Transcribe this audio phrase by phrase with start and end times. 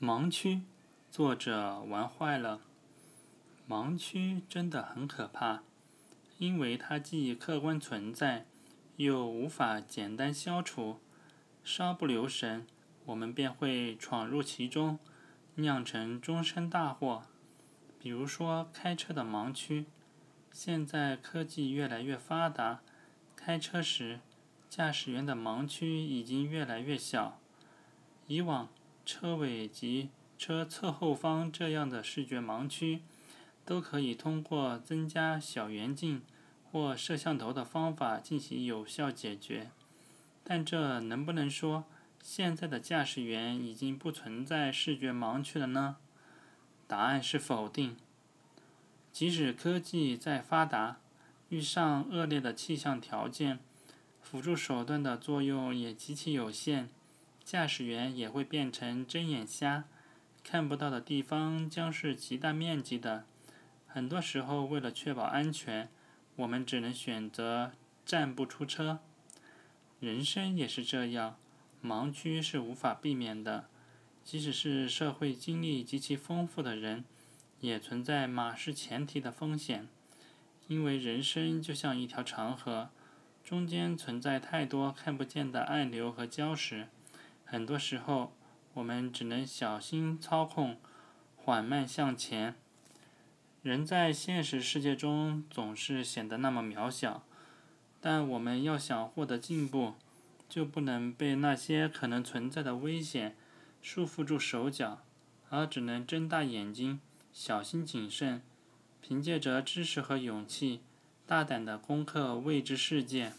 [0.00, 0.62] 盲区，
[1.08, 2.60] 作者玩坏了。
[3.68, 5.62] 盲区真的很可怕，
[6.36, 8.44] 因为它既客观存在，
[8.96, 10.98] 又无法简单消除。
[11.62, 12.66] 稍不留神，
[13.06, 14.98] 我们便会闯入其中，
[15.54, 17.22] 酿成终身大祸。
[17.98, 19.86] 比如说开车的盲区。
[20.50, 22.80] 现在科技越来越发达，
[23.34, 24.20] 开车时
[24.68, 27.38] 驾驶员的盲区已经越来越小。
[28.26, 28.68] 以往。
[29.06, 30.08] 车尾及
[30.38, 33.02] 车侧后方这样的视觉盲区，
[33.64, 36.22] 都可以通过增加小圆镜
[36.70, 39.70] 或摄像头的方法进行有效解决。
[40.42, 41.84] 但这能不能说
[42.22, 45.96] 现在的驾驶员已经不存在视觉盲区了呢？
[46.86, 47.96] 答案是否定。
[49.12, 50.98] 即使科技再发达，
[51.48, 53.60] 遇上恶劣的气象条件，
[54.20, 56.88] 辅助手段的作用也极其有限。
[57.54, 59.84] 驾驶员也会变成睁眼瞎，
[60.42, 63.26] 看不到的地方将是极大面积的。
[63.86, 65.88] 很多时候，为了确保安全，
[66.34, 67.70] 我们只能选择
[68.04, 68.98] 暂不出车。
[70.00, 71.36] 人生也是这样，
[71.80, 73.68] 盲区是无法避免的。
[74.24, 77.04] 即使是社会经历极其丰富的人，
[77.60, 79.86] 也存在马失前蹄的风险。
[80.66, 82.90] 因为人生就像一条长河，
[83.44, 86.88] 中间存在太多看不见的暗流和礁石。
[87.54, 88.32] 很多时候，
[88.72, 90.76] 我们只能小心操控，
[91.36, 92.56] 缓慢向前。
[93.62, 97.24] 人在现实世界中总是显得那么渺小，
[98.00, 99.94] 但我们要想获得进步，
[100.48, 103.36] 就不能被那些可能存在的危险
[103.80, 105.04] 束缚住手脚，
[105.48, 106.98] 而只能睁大眼睛，
[107.32, 108.42] 小心谨慎，
[109.00, 110.80] 凭借着知识和勇气，
[111.24, 113.32] 大胆地攻克未知世界。